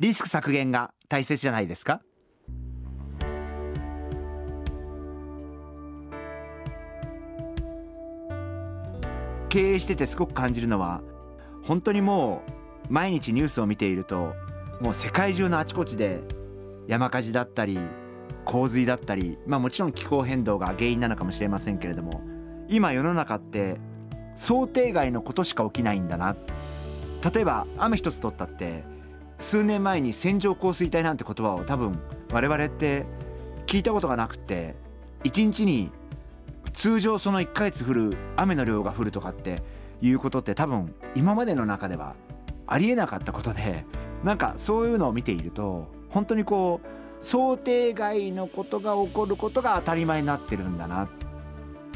[0.00, 2.00] リスク削減が大切じゃないですか？
[9.48, 11.02] 経営しててすごく感じるのは
[11.62, 12.42] 本当にも
[12.88, 14.34] う毎日ニュースを見ていると
[14.80, 16.22] もう世界中のあちこちで
[16.88, 17.78] 山火事だったり
[18.46, 22.22] 洪水だったりまあもちろん気候変動が原因なのかもしれませんけれども
[22.68, 23.76] 今世の中って
[24.34, 26.34] 想定外のことしか起きないんだな。
[27.32, 28.82] 例えば雨一つ取ったって
[29.42, 31.98] 数年前に線状降水帯なんて言葉を多分
[32.32, 33.04] 我々って
[33.66, 34.76] 聞いたことがなくて
[35.24, 35.90] 1日に
[36.72, 39.60] 通常その1ヶ月降る雨の量が降るとかって
[40.00, 42.14] いうことって多分今までの中では
[42.68, 43.84] ありえなかったことで
[44.22, 51.31] なんかそういうのを見ていると本当にこう想定外のことが起こることが当たり前になってるんだなって。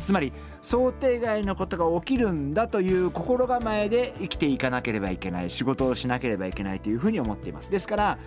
[0.06, 7.72] つまり想定外のことが起きるんだという心構えで生きていかなければいけない仕事をしなければいけないというふうに思っています。
[7.72, 8.18] ですから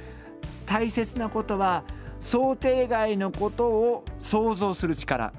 [0.66, 1.86] 大切なことは
[2.20, 5.32] 想定外のことを想像する力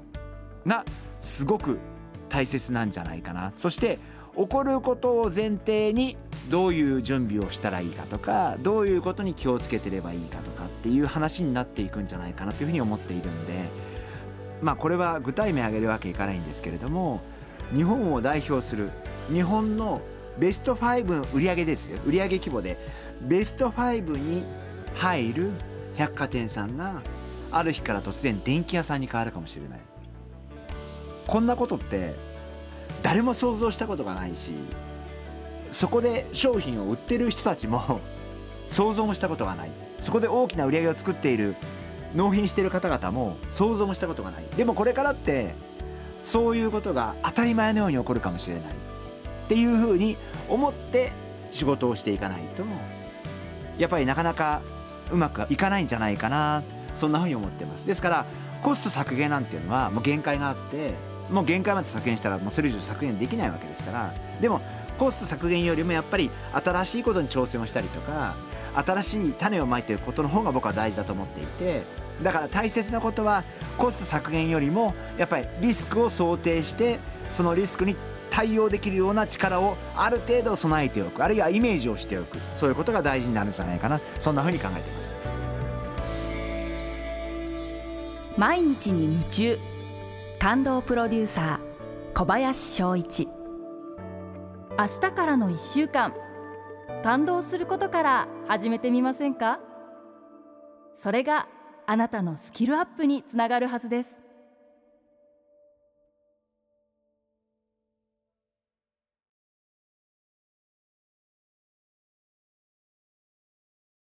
[0.65, 0.83] が
[1.19, 1.77] すごく
[2.27, 3.53] 大切なんじゃないかな。
[3.55, 3.99] そして
[4.35, 6.17] 起こることを前提に
[6.49, 13.90] どういう準備をしたらいいかとかどういうことに気をつけてればいいかとかっていう話になっていくんじゃないかなというふうに思っているんで
[14.61, 17.21] まあこれは具体名挙げるわけいかないんですけれども
[17.73, 18.89] 日本を代表する
[19.31, 20.01] 日本の
[20.37, 21.99] ベスト5売上ですよ。
[22.05, 22.77] 売上規模で
[23.21, 24.43] ベスト5に
[24.95, 25.51] 入る
[25.95, 27.01] 百貨店さんが
[27.51, 29.79] ある日から突然電気屋さんに変わるかもしれない。
[31.27, 32.13] こんなことって
[33.03, 34.51] 誰も想像したことがないし
[35.69, 38.01] そこで商品を売ってる人たちも
[38.67, 39.71] 想像もしたことがない。
[40.01, 41.55] そこで大きな売り上げを作っている
[42.15, 44.43] 納品している方々も想像もしたことがない。
[44.57, 45.53] でもこれからって
[46.21, 48.65] そういうことが当たり前のように起こるかもしれないっ
[49.47, 50.17] ていうふうに
[50.49, 51.11] 思って
[51.51, 52.63] 仕事をしていかないと
[53.77, 54.61] やっぱりなかなか
[55.11, 56.63] うまくいかないんじゃないかな
[56.93, 57.85] そんなふうに思ってます。
[57.85, 58.25] ですから
[58.61, 60.93] コスト削減なんていうのはもう限界があって
[61.31, 64.61] もう限界まで削減したらもうそれ以上削減できないわけですからでも
[64.99, 68.35] コスト削減よりもやっぱり新しいことに挑戦をしたりとか
[68.73, 71.83] 新しい種をまいていくことの方が僕は大事だと思っていて
[72.23, 73.43] だから大切なことは
[73.77, 76.99] コスト削減よりもやっぱりリスクを想定して
[77.29, 77.95] そのリスクに
[78.29, 81.23] 対応できるような力をある程度備えておく。
[81.23, 82.37] あるいはイメージをしておく。
[82.53, 83.99] そういうことが大事になるんじゃないかな。
[84.19, 85.17] そんなふうに考えています。
[88.37, 89.57] 毎日に夢中。
[90.39, 93.27] 感動プロデューサー小林翔一。
[94.79, 96.13] 明日からの1週間。
[97.03, 99.59] 感動することから始めてみませんか？
[100.95, 101.47] それが
[101.91, 104.23] あなたのスキルアップにつながるはずです。